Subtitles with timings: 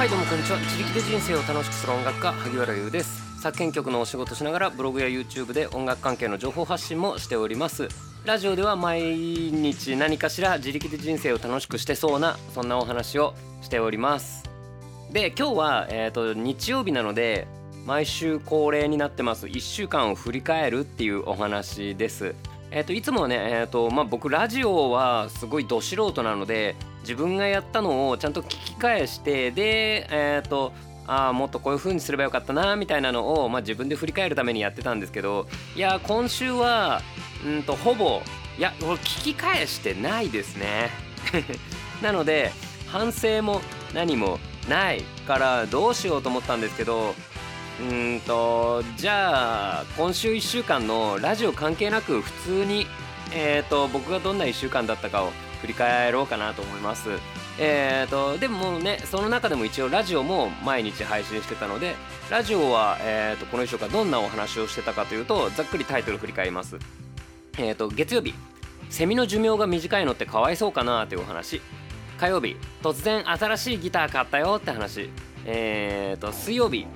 [0.00, 3.38] はいどうもこんにちは自力で人生を楽しくする音楽家萩原優です。
[3.42, 7.86] 作編曲のお仕事しながらブログや YouTube で音楽関係の情報発信もしております。
[8.24, 14.48] ラジオでは毎日何かしら自力で人生を楽しくしてそうなそんなお話をしております。
[15.12, 17.46] で今日は、えーと、日曜日なので
[17.84, 19.48] 毎週恒例になってます。
[19.48, 22.34] 1週間を振り返るっていうお話です。
[22.70, 30.72] えーと、いつもね、えーとまあ、僕ラジオはすごいど素人なので自分がやったのをちゃんと聞き返してでえっ、ー、と
[31.06, 37.02] ああもっとこういう風にすればよかったなみたいなのを、まあ、自分で振り返るためにやってたんですけどいや今週は
[37.46, 38.22] んとほぼ
[38.58, 40.90] いや俺聞き返してないですね。
[42.02, 42.52] なので
[42.86, 43.60] 反省も
[43.94, 44.38] 何も
[44.68, 47.14] ないからどうしようと思ったんですけど
[47.80, 52.86] うんとじゃあ今週1週間のラジオ関係なく普通に、
[53.32, 57.10] えーと、僕がどんな1週間だったかを振り返ろうかなと思います。
[57.58, 61.94] えーと、でもねその中でも一応ラジオも毎日配信してたので
[62.30, 66.76] ラジオは、えーと、この1週間どんなお話をしてたかというとざっくりタイトル振り返ります。
[67.58, 68.34] えー、と月曜日
[68.88, 71.60] セミの寿命が短いのってかわいそうかなというお話
[72.18, 75.10] 火曜日突然新しいギター買ったよって話
[75.46, 76.86] えー、と水曜日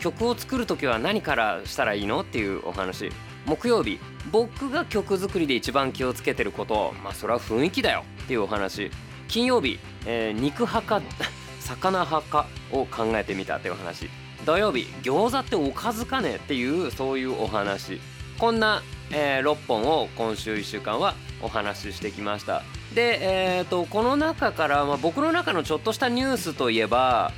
[0.00, 3.10] 曲を作る時は何からしたらいいのっていうお話
[3.46, 3.98] 木曜日
[4.30, 8.90] 僕が曲作りで一番気をつけてることまあそれは雰囲気だよっていうお話。
[9.28, 11.02] 金曜日、えー、肉派か
[11.60, 14.08] 魚派かを考えてみたっていうお話。
[14.44, 18.00] 土曜日餃子っておかずかねっていうそういうお話。
[18.38, 22.62] こんな、えー、6本を今週1週間はお話ししてきました。
[22.94, 27.32] で、えーと、とこの中から、まあ、僕の中のちょっとしたニュースといえば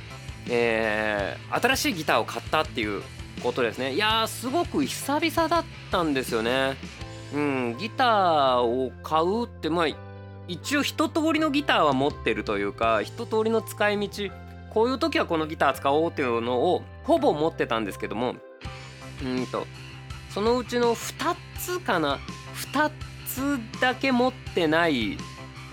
[0.49, 3.03] えー、新しいギターを買ったっていう
[3.41, 3.93] ことですね。
[3.93, 6.75] いやーすごく久々だったんですよね。
[7.33, 9.87] うんギターを買うってまあ
[10.47, 14.29] 一応一通りのギターは持ってるというか一通りの使い道
[14.69, 18.35] こういう時はこのギター使おうっていうのをほぼ持ってたんですけども
[19.23, 19.65] うんと
[20.29, 22.19] そのうちの2つかな
[22.73, 22.91] 2
[23.25, 25.17] つだけ持ってない、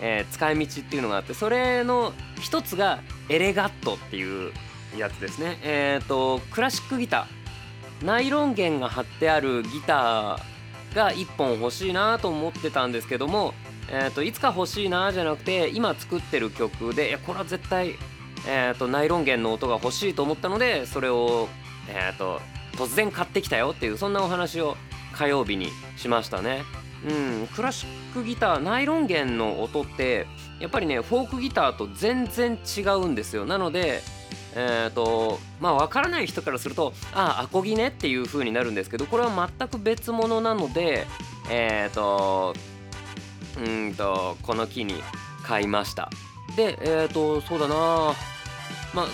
[0.01, 4.53] えー、使い道っていうのがあってそれの1つがエレガットっていう
[4.97, 5.59] やつですね。
[5.63, 7.38] えっ、ー、とクラシックギター。
[8.03, 13.55] ナイロン弦が貼ってあるギターが1本欲しいなと思ってたんですけども、
[13.91, 17.97] えーと、いつか欲しいなじゃなくて今作ってる曲でこれは絶対、
[18.47, 21.49] えーと、ナイロン弦の音が欲しいと思ったのでそれを、
[21.89, 22.41] えーと
[22.79, 24.77] 突然買ってきたよっていうそんなお話を
[25.13, 26.63] 火曜日にしましたね。
[27.05, 27.13] う
[27.45, 30.27] ん、クラシックギターナイロン弦の音って
[30.61, 34.01] やっぱりねフォークギターと全然違うんですよなので
[34.55, 41.07] えーとまあ分からない人からするとああアコギねっていう風になるんですけどこれは全く別物なので
[41.51, 42.55] えっ、ー、と
[43.59, 44.95] うんとこの木に
[45.43, 46.11] 買いました。
[46.57, 48.15] でえっ、ー、とそうだな。
[48.95, 49.07] まあ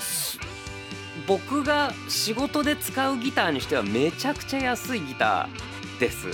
[1.26, 6.28] 僕が仕事で使うギターにしてはめちゃくちゃ安いギターです。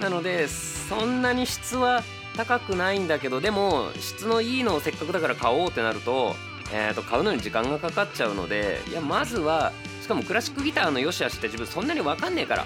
[0.00, 2.02] なのでそんなに質は
[2.36, 6.34] 高くないんだけどでも質のいいのをせっかくだから買おうってなると,、
[6.76, 9.70] えー、と買うのに時間がかかっちゃうのでいやまずは
[10.02, 12.64] しかもクラシックギターの良し悪しって自分そんなに分かんねえから。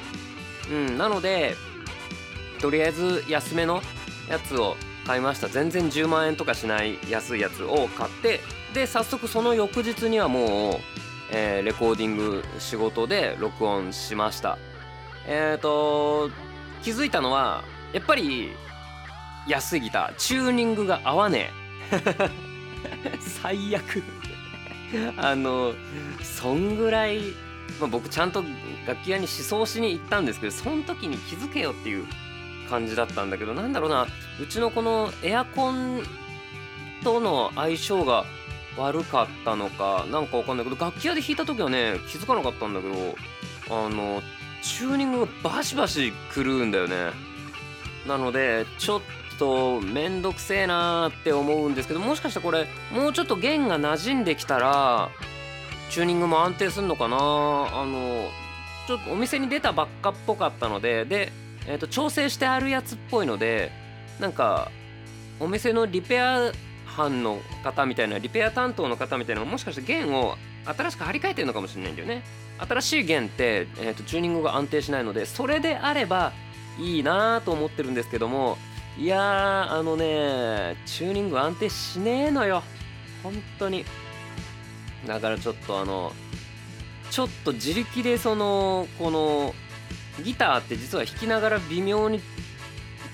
[0.71, 1.55] うんなので
[2.61, 3.83] とりあえず安めの
[4.29, 4.77] やつを
[5.07, 5.49] 買いました。
[5.49, 8.41] 全然10万円とかしない安いやつを買って
[8.73, 10.81] で早速その翌日にはもう、
[11.31, 14.57] えー、レコーディング仕事で録音しました。
[15.27, 16.31] えっ、ー、と
[16.83, 18.53] 気づいたのはやっぱり
[19.47, 21.51] 安いギターチューニングが合わね
[21.93, 22.48] え。
[23.43, 24.03] 最悪。
[25.17, 25.75] あの
[26.23, 27.21] そんぐらい、
[27.79, 28.43] まあ、僕ちゃんと
[28.87, 32.07] 楽器屋に思想しに行ったんですけどその時に気づけよっていう
[32.71, 34.07] 感じだったんだけどなんだろうな
[34.41, 36.03] うちのこのエアコン
[37.03, 38.25] との相性が
[38.77, 43.17] 悪かったのかなんかわかんないけど楽器屋で弾いた時はね気づかなかったんだけど
[43.71, 44.23] あの
[44.63, 47.11] チューニングがバシバシ狂うんだよね。
[48.07, 49.01] なのでちょっ
[49.39, 55.11] とめんどくせえなーって思うんですけどもしかしたらこれもうちょっと弦が馴染んできたら
[55.91, 57.21] チューニングも安定するのかなあ
[57.87, 58.29] の
[58.87, 61.33] ちょっとお店に出たばっかっぽかったのでで、
[61.67, 63.71] えー、と調整してあるやつっぽいので
[64.19, 64.71] なんか
[65.41, 66.53] お店のリペア
[66.87, 72.23] 班の方みたいなリペア担当の方みたいなのもしかして弦を新しく張り替えてるのかもしれないんだよね。
[72.59, 76.33] 新しい弦って、えーとチューニングが安定しないのでそれであれば
[76.79, 78.59] いいなと思ってるんですけども
[78.99, 82.65] いやーあのねチューニング安定しねえのよ。
[83.23, 83.85] 本当に。
[85.07, 86.13] だからちょっとあの
[87.11, 89.55] ちょっと自力でそのこの
[90.25, 92.21] ギターって実は弾きながら微妙に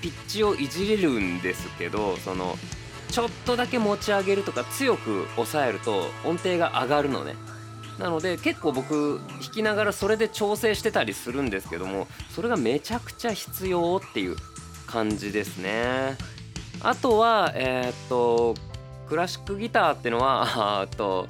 [0.01, 2.55] ピッチをいじれるんですけどその
[3.11, 7.35] ちょっとだけ持ち上げるとか強く押さえると音程が上がるのね。
[7.99, 14.35] なので結構僕弾きながらそれで調整してたりするんですけどもそれがめちゃくちゃ必要っていう。
[14.95, 16.15] 感じですね
[16.81, 18.55] あとはえー、っと
[19.09, 21.27] クラシックギターってのは あと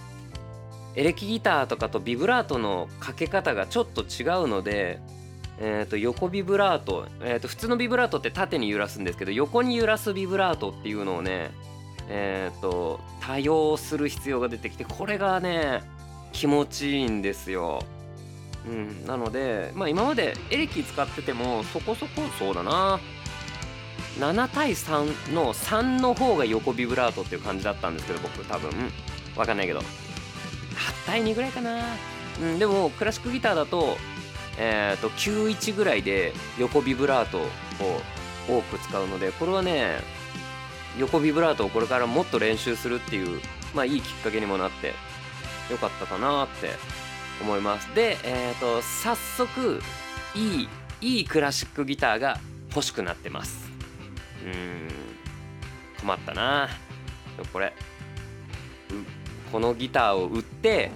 [0.95, 4.99] エレキギターとかとビブラートのかけ方がちょっと違うので、
[5.59, 11.51] えー、と横ビブラート、えー、と普通のビブラートって縦に揺らすんですけど横に揺らすビブラートっていうのをね
[12.07, 15.81] えー、と多用する必要が出てきてこれがね
[16.33, 17.81] 気持ちいいんですよ。
[18.67, 22.99] うん、なので、まあ、今までエレキ使っててもそこそこそうだな
[24.19, 28.71] 7対3の3の方が横ビブラートっていう感じだったんですけど僕多分。
[29.35, 29.79] わかんないけど。
[29.79, 29.83] 8
[31.05, 31.81] 対2ぐらいかな、
[32.41, 33.97] うん、でもクラシックギターだと,、
[34.57, 37.41] えー、と91ぐらいで横ビブラートを
[38.47, 39.99] 多く使うのでこれはね
[40.99, 43.41] 横ビブラートをこれからもっと練習するっていう
[43.73, 44.93] まあいいきっかけにもなって
[45.71, 46.71] よかったかなって
[47.41, 47.93] 思います。
[47.95, 49.81] でえっ、ー、と早速
[50.35, 50.69] いい
[51.01, 52.39] いいクラシックギターが
[52.69, 53.64] 欲しくなってます。
[54.43, 54.89] うん。
[55.99, 56.69] 困ったな。
[57.51, 57.73] これ
[59.51, 60.91] このギターを売って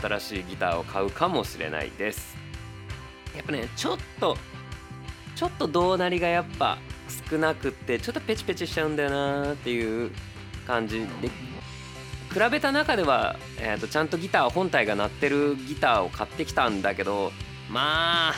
[0.00, 2.36] 新しいギターを買うかもしれないです。
[3.36, 4.36] やっぱねちょっと
[5.36, 6.78] ちょっと胴なりがやっぱ
[7.30, 10.10] 少なくってちょっとペチペチしちゃうんだよなっていう
[10.66, 11.00] 感じ。
[11.20, 11.28] で
[12.32, 17.32] 比べた中では、えーと、ちゃんとギター本体が鳴ってるギターを買ってきたんだけど
[17.68, 18.34] まあ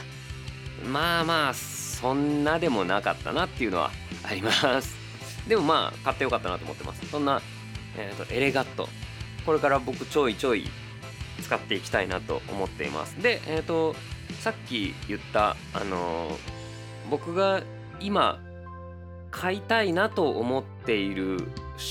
[0.86, 3.90] まあまあそんなでもなかったなっていうのは
[4.24, 4.96] あります。
[5.48, 7.06] でもまあ買ってよかったなと思ってます。
[7.08, 7.42] そんな、
[7.96, 8.88] えーと、エレガット。
[9.44, 10.68] これから僕ちょいちょい
[11.42, 13.20] 使っていきたいなと思っています。
[13.22, 13.94] でえっ、ー、と
[14.40, 16.34] さっき言ったあのー、
[17.10, 17.62] 僕が
[18.00, 18.40] 今
[19.30, 21.38] 買いたいなと思っている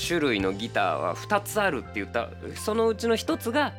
[0.08, 2.30] 種類のギターは2つあるって言った。
[2.56, 3.72] そのうちの1つが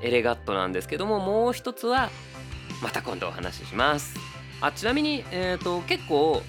[0.00, 2.10] エレガットなんですけどももう1つは
[2.82, 4.16] また今度お話しします。
[4.60, 6.42] あちなみに、えーと、結構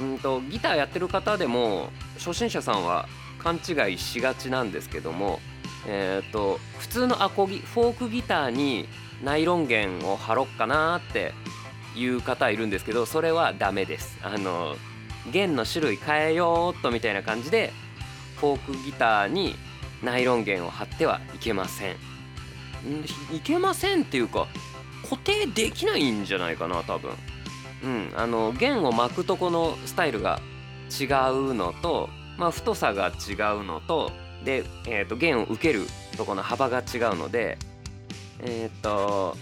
[0.00, 3.08] うんとギターやってる方でも初心者さんは
[3.38, 5.40] 勘違いしがちなんですけども、
[5.86, 8.88] えーと、普通のアコギフォークギターに
[9.22, 11.32] ナイロン弦を貼ろっかなって
[11.94, 14.18] いう方いるんですけどそれはダメです。
[14.22, 14.76] あの
[15.30, 17.72] 弦の種類変えようっとみたいな感じで
[18.36, 19.54] フォークギターに
[20.02, 21.96] ナイロン弦を貼ってはいけません。
[23.32, 24.46] いけませんっていうか
[25.02, 27.12] 固定できないんじゃないかな多分。
[27.84, 28.12] うん。
[28.16, 30.40] あの弦を巻くとこのスタイルが
[30.90, 32.08] 違うのと
[32.38, 34.10] まあ太さが違うのと
[34.44, 35.86] で、えーと、弦を受ける
[36.16, 37.58] とこの幅が違うので
[38.40, 39.36] えっ、ー、と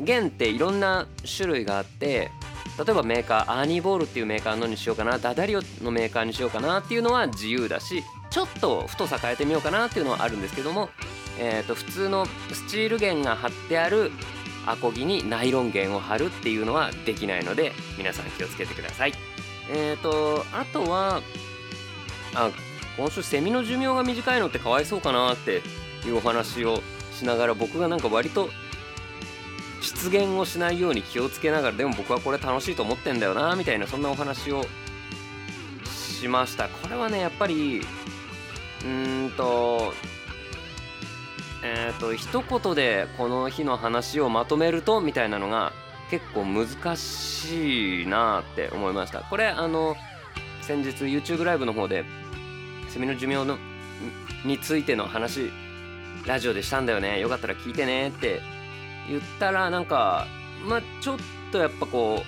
[0.00, 1.06] 弦っていろんな
[1.36, 2.30] 種類があって
[2.78, 10.88] 例えばメーカーアーニーボールっていうメーカーのにしようかなダダリオのメーカーにしようかなっていうのは自由だしちょっと太さ変えてみようかなっていうのはあるんですけども、
[11.40, 14.12] えー、と普通のスチール弦が貼ってある
[14.70, 19.14] アコギにナイロン弦を貼るっていうのはできないので皆さん気をつけてください。
[19.70, 21.22] えーとあとは
[22.34, 22.50] あ
[22.96, 25.62] 今週セミの寿命が短いのってかわいそうかなって
[26.04, 26.82] いうお話を
[27.12, 28.50] しながら僕がなんか割と
[29.80, 34.64] 失言をしないように気をつけながらでも僕はこれ楽しいと思ってんだよなみたいなそんなお話を
[35.84, 39.92] しましたこれはねやっぱりうーんと
[41.70, 45.72] え、ー、と一言でこの日の話をまとめるとみたいなのが
[46.10, 49.20] 結構難しいなって思いました。
[49.20, 49.94] これあの
[50.62, 52.04] 先日 YouTube ライブの方で
[52.88, 53.58] セミの寿命の
[54.46, 55.50] についての話
[56.26, 57.20] ラジオでしたんだよね。
[57.20, 58.40] よかったら聞いてねって
[59.06, 60.26] 言ったらなんか
[60.66, 61.18] まあちょっ
[61.52, 62.26] とやっぱこう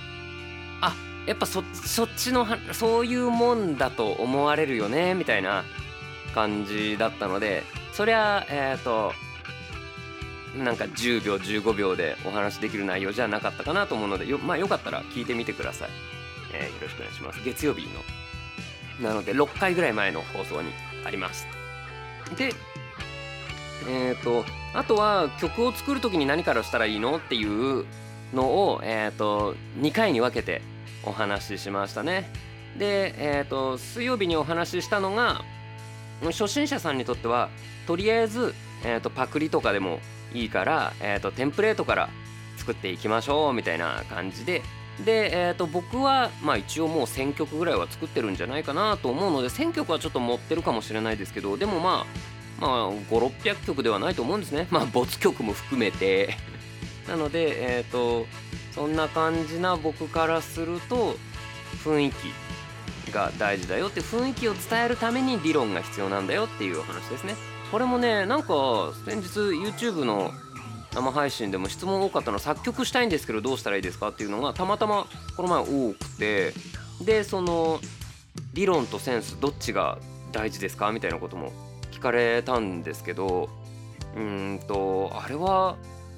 [0.82, 0.94] あ
[1.26, 5.64] やっぱそそっちのそういうもんだと思われるよねみたいな
[6.35, 9.12] 感じだったのでそりゃえっ、ー、と
[10.57, 15.88] なんか10秒15秒でお話できる内容じゃなかったかなと思うのでよ,、まあ、よかったら聞いてみてください、
[16.52, 17.40] えー、よろしくお願いします。
[17.45, 17.87] 月曜日
[19.00, 19.09] の。
[19.09, 20.73] なので6回ぐらい前の放送に
[21.04, 21.47] あります。
[22.37, 22.52] で
[23.88, 27.87] えっ、ー、とあとは曲を作る時に何からしたらいいのっていう
[28.33, 30.62] のを、えーと、2回に分けて
[31.04, 32.30] お話ししましたね。
[32.78, 35.42] で、えーと、水曜日にお話ししたのが
[36.23, 37.49] 初心者さんにとっては
[37.87, 38.54] とりあえず、
[38.85, 39.99] えーと、パクリとかでも
[40.32, 42.08] いいから、えー、とテンプレートから
[42.56, 44.62] 作っていきましょうみたいな感じで。
[45.04, 52.04] で、えー、と僕は、まあ、一応もう1,000曲ぐらいは作ってるんじゃないかなと思うので1,000曲はちょっと持ってるかもしれないですけどでもま
[52.60, 54.66] あまあ5600曲ではないと思うんですね。
[54.70, 56.37] まあ没曲も含めて。
[57.08, 58.26] なのでえっ、ー、と
[58.72, 61.16] そんな感じな僕からすると
[61.82, 67.34] 雰囲気が大事だよって雰囲気を伝えるために理論が必要なんだよっていうお話ですね。
[67.70, 70.32] これもねなんか先日 YouTube の
[70.92, 76.52] 生配信でも質問多かったのは作曲したいんですけどどうしたらいいですかっていうのがたまたまこの前多くて
[77.00, 77.80] でその
[78.54, 79.98] 理論とセンスどっちが
[80.32, 81.52] 大事ですかみたいなことも
[81.92, 83.48] 聞かれたんですけど
[84.16, 85.76] うんとあれは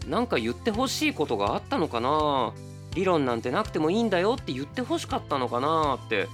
[0.08, 2.54] なんか言ってほしいことがあったのかな
[2.94, 6.28] 理論なんてなくてもいいんだよって言ってほしかったのかなって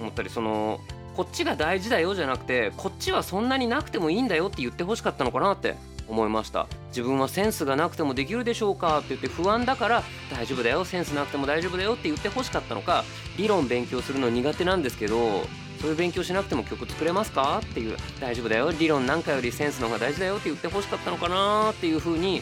[0.00, 0.80] 思ったりその
[1.20, 5.74] こっちが大事だよじゃなくてこっちはそんなになくてもいいんだよって言ってほしかったのかなって
[6.08, 6.66] 思いました。
[6.88, 10.02] 自分はセンスがなくてもできるでしょうかって言って不安だから
[10.34, 13.04] 大丈夫だよセンスなくても大丈夫だよって言ってほしかったのか
[13.36, 15.42] 理論勉強するの苦手なんですけど
[15.82, 22.40] そういう勉強しなくても曲作れますかっていう大丈夫だよ理論なんかよりセンスの方が大事だよって言ってほしかったのかなっていう風に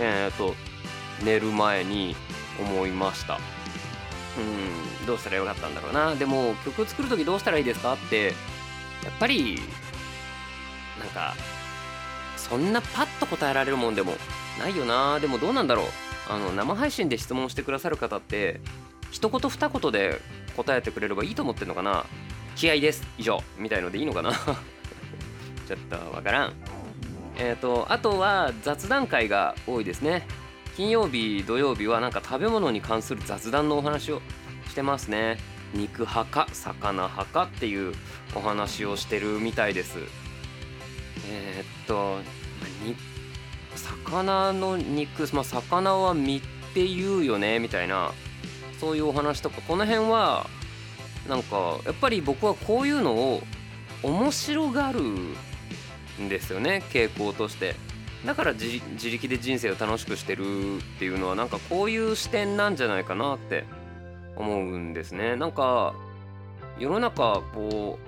[0.00, 0.54] えっ、と
[1.22, 2.16] 寝る前に
[2.58, 3.38] 思いました。
[4.38, 6.14] うんどうしたらよかったんだろうな。
[6.14, 8.26] でも曲を作る時どうしたらいいですかって
[9.04, 9.60] やっぱり
[10.98, 11.34] なんか
[12.36, 14.14] そんなパッと答えられるもんでも
[14.58, 15.20] ないよな。
[15.20, 15.86] でもどうなんだろう。
[16.28, 18.60] あの生配信で質問してくださる方って
[19.10, 20.20] 一言二言で
[20.56, 22.06] 答えてくれればいいと思ってんのかな。
[22.56, 23.06] 気合です。
[23.18, 23.42] 以上。
[23.58, 24.32] みたいのでいいのかな。
[25.68, 26.52] ちょっとわからん。
[27.36, 30.26] えっ、ー、とあとは雑談会が多いですね。
[30.76, 34.20] 金曜日土曜日はなんか食べ物に関する雑談のお話を
[34.68, 35.38] してますね。
[35.72, 37.94] 肉派か魚派かっていう
[38.34, 39.98] お話をしてるみたいです。
[41.28, 42.18] えー、っと
[43.76, 46.40] 魚の肉、まあ、魚は身っ
[46.74, 48.12] て言うよねみたいな
[48.80, 49.60] そういうお話とか。
[49.62, 50.48] この辺は
[51.28, 53.42] なんかやっぱり僕はこういうのを
[54.02, 55.34] 面白がるん
[56.28, 57.76] ですよね傾向として。
[58.24, 63.64] だから自力で人生を楽しくしてるっていうのはなんかこういう視点なんじゃないかなって
[64.36, 65.36] 思うんですね。
[65.36, 65.94] なんか
[66.78, 67.98] 世の中こ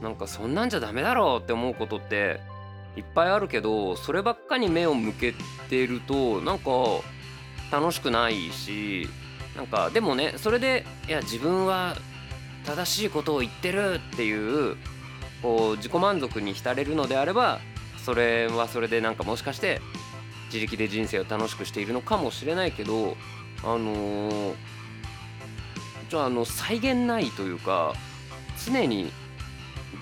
[0.00, 2.40] うなんかそんなんじゃダメだろうって思うことって
[2.96, 5.34] いっぱいあるけどそればっかに目を向け
[5.68, 6.70] てるとなんか
[7.70, 9.08] 楽しくないし
[9.56, 11.96] なんかでもねそれでいや自分は
[12.64, 14.76] 正しいことを言ってるっていう
[15.42, 17.60] こう自己満足に浸れるのであれば
[18.04, 19.80] それはそれでなんかもしかして
[20.46, 23.16] 自力で人生を楽しくしているのかもしれないけど
[23.62, 24.54] あのー、
[26.10, 27.94] じゃああの際限ないというか
[28.66, 29.12] 常に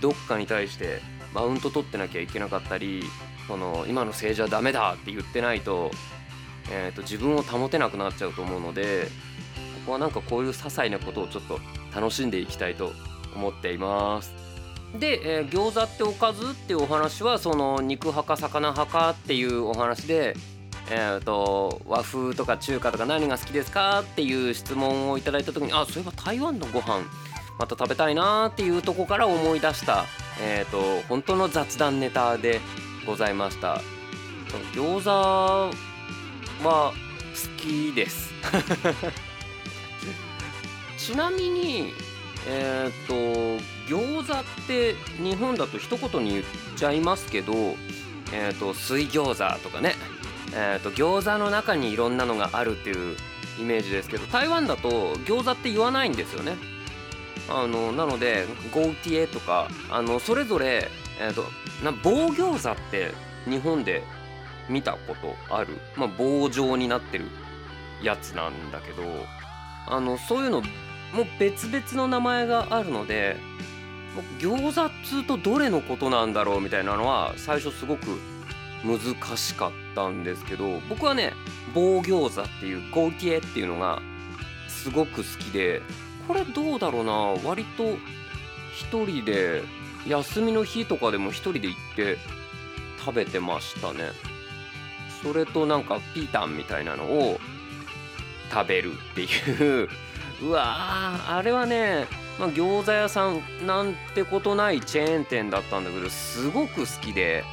[0.01, 1.01] どっかに対して
[1.35, 3.05] マウント取ってなきゃいけなかったり
[3.47, 5.91] その今の政治はダメだって言ってないと,、
[6.71, 9.09] えーと、自分を保てなくなっちゃうと思うので
[9.81, 11.61] ここはなんかこういう些細なことをちょっと
[11.95, 12.93] 楽しんでいきたいと
[13.35, 14.50] 思っています。
[14.99, 20.35] で、えー、餃子っておかずっていうお話はその肉派か魚派かっていうお話で、
[20.91, 27.05] えーと、和風とか中華とか何が好きですかっていう質問をいただいた時にあそういえば台湾のご飯
[27.59, 30.07] また食べたいなっていうとこから思い出した、
[30.43, 32.61] えーと、本当の雑談ネタで
[33.07, 33.81] ございました。
[34.75, 35.71] 餃子は
[36.93, 36.93] 好
[37.57, 38.33] きです。
[40.99, 41.93] ちなみに
[42.47, 43.15] えっ、ー、と
[44.41, 46.45] って日本だと一言に言っ
[46.77, 47.53] ちゃいますけど、
[48.33, 49.95] えーと、水餃子とかね、
[50.55, 53.17] えーと餃子の中にいろんなのがあるっていう
[53.61, 56.57] イメージですけど台湾だと餃子って言わないんですよね。
[57.49, 60.89] あのなのでゴーティエとかあのそれぞれ、
[61.21, 61.45] えーと、
[61.85, 63.13] な棒餃子って
[63.45, 64.05] 日本で
[64.69, 67.25] 見たことある、まあ、棒状になってる
[68.03, 69.03] やつなんだけど
[69.89, 70.67] あのそういうのも
[71.41, 73.37] 別々の名前があるので
[74.39, 78.07] 餃子っつうとどれのことなんだろうみたいなのは最初すごく
[78.85, 81.33] 難しかったんですけど僕はね
[81.75, 84.01] 棒餃子っていうゴーティエっていうのが
[84.69, 85.83] すごく好きで
[86.27, 87.13] これどうだろうな
[87.49, 87.85] 割と
[88.91, 89.63] 1人で
[90.07, 92.17] 休みの日とかでも1人で行って
[92.99, 94.11] 食べてましたね。
[95.23, 97.39] それとなんかピータンみたいなのを
[98.51, 99.89] 食べるっていう。
[100.43, 102.07] うわあれはね、
[102.39, 107.45] まあ、餃子屋さんなんてことないチェーン店だったんだけどすごく好きで。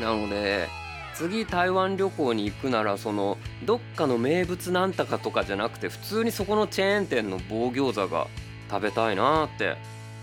[0.00, 0.68] なので
[1.14, 8.26] 次台湾旅行に行くならそのどっかの名物なんたかとかじゃなくて普通にそこのチェーン店の棒餃子が
[8.70, 9.76] 食べたいなって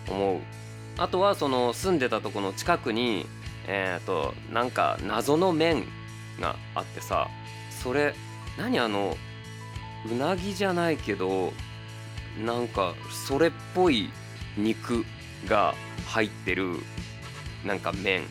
[0.09, 0.39] 思う。
[0.97, 3.27] あとはその住んでたとこの近くに
[3.67, 5.83] えっ、ー、となんか謎の麺
[6.39, 7.27] があってさ
[7.69, 8.15] それ
[8.57, 9.15] 何あの
[10.11, 11.53] うなぎじゃないけど
[12.43, 12.93] なんか
[13.27, 14.09] それっぽい
[14.57, 15.05] 肉
[15.47, 15.73] が
[16.07, 16.75] 入ってる
[17.65, 18.23] なんか麺。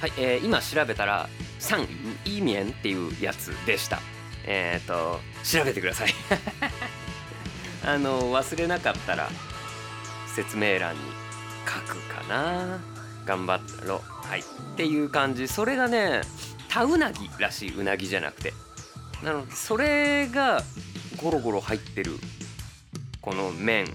[0.00, 1.28] はい、えー、今調べたら
[1.58, 1.82] サン
[2.24, 4.00] イーミエンっていうやつでした。
[4.44, 6.14] えっ、ー、と調べてください。
[7.84, 9.28] あの忘れなかったら
[10.34, 11.00] 説明欄に
[11.66, 12.80] 書くかな。
[13.24, 14.40] 頑張ったろはい。
[14.40, 14.42] っ
[14.76, 15.46] ていう感じ。
[15.46, 16.22] それがね
[16.68, 18.54] 田うなぎらしいうなぎじゃなくて。
[19.22, 20.62] なのでそれが
[21.16, 22.18] ゴロゴロ入ってる
[23.22, 23.86] この麺。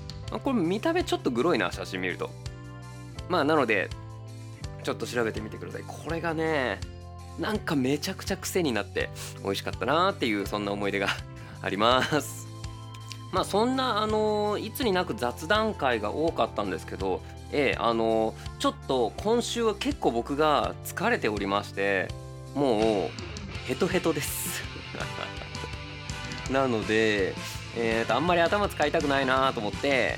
[0.43, 2.31] これ見た目ちょっとグロいな写真見ると。
[3.29, 3.89] まあなので
[4.83, 5.83] ちょっと調べてみてください。
[5.85, 6.79] これがね
[7.37, 9.09] なんかめちゃくちゃ癖になって
[9.43, 11.09] 美味しかったなっていうそんな思い出が
[11.61, 12.47] あります。
[13.31, 22.07] まあそんなあのいつになく雑談会が多かったんですけどええあのちょっと今週は結構僕が疲れておりまして
[22.55, 23.09] もう
[23.65, 24.63] ヘトヘトです。
[26.49, 27.35] なので
[27.75, 30.17] えーとあんまり頭使いたくないなと思って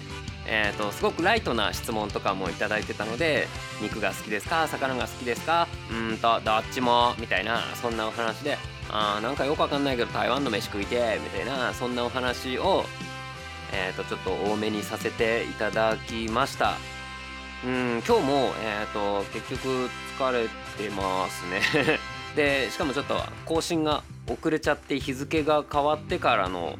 [0.51, 3.47] えーと、すごくライトな質問とかも頂いてたので
[3.83, 4.67] 肉が好きですか？
[4.67, 5.67] 魚が好きですか？
[5.91, 8.57] うんとどっちもみたいなそんなお話で
[8.89, 12.83] あなんかよくわかんないけど台湾の飯食いてみたいなそんなお話を、
[13.71, 16.77] えーと、ちょっと多めにさせていただきました。
[17.63, 20.47] うん今日も、えーと結局疲れ
[20.83, 21.99] てますね。
[22.35, 26.79] でしかもちょっと更新が遅れちゃって日付が変わってからの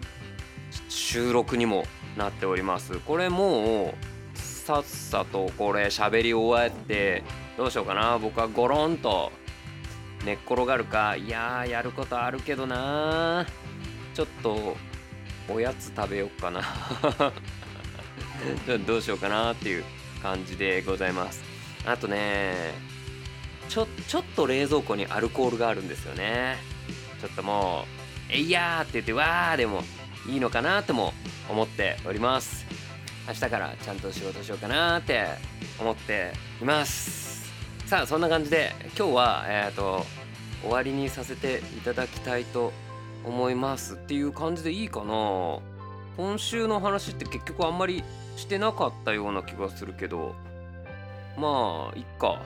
[0.88, 1.86] 収録にも
[2.18, 3.00] なっております。
[3.00, 3.94] これも
[4.36, 7.24] うさっさとこれ喋り終わって
[7.58, 8.18] どうしようかな。
[8.18, 9.32] 僕はゴロンと
[10.26, 11.16] 寝っ転がるか。
[11.16, 13.46] いややることあるけどな
[14.14, 14.76] ちょっと
[15.50, 16.62] おやつ食べよっかな。
[18.86, 19.84] どうしようかなっていう
[20.22, 21.44] 感じでございます。
[21.86, 22.74] あとね
[23.70, 26.58] ちょちょっと冷蔵庫にアルコールがあるんですよね。
[27.22, 27.86] ちょっとも
[28.30, 29.84] う「えいやー」って言って「わー」でも
[30.30, 31.14] いいのかなとも
[31.50, 32.66] 思っております。
[33.28, 35.26] 明日からちゃんと仕事しようかなって
[35.80, 37.52] 思っています。
[37.88, 40.06] さあそんな感じで今日はえっ、ー、と
[40.62, 42.72] 終わりにさせていただきたいと
[43.26, 45.60] 思いますっていう感じでいいかな。
[46.16, 48.04] 今週の話って結局あんまり
[48.38, 50.36] してなかったような気がするけど。
[51.38, 52.44] まあいっか。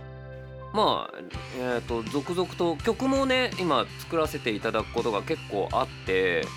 [0.74, 1.18] まあ
[1.58, 6.48] えっ、ー、と続々と曲もね今作らせていただくことが結構あって。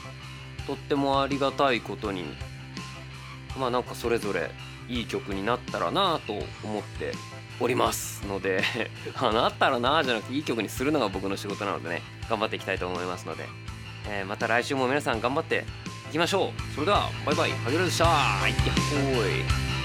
[0.66, 2.24] とってもありがたいことに
[3.59, 4.50] まあなんかそれぞれ
[4.88, 7.12] いい曲になったらなと思って
[7.59, 8.62] おりますので
[9.16, 13.48] あなったらなじゃなくていい曲にするのが僕の仕事なのでね頑張っていきたいと思いますので、
[14.09, 15.64] えー、また来週も皆さん頑張って
[16.09, 16.74] いきましょう。
[16.74, 17.50] それではバイバイ。
[17.50, 18.05] ハゲルでした。
[18.05, 18.14] やっ
[19.16, 19.75] ほーい